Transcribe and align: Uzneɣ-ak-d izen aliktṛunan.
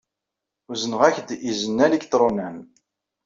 Uzneɣ-ak-d 0.71 1.29
izen 1.49 1.77
aliktṛunan. 1.85 2.57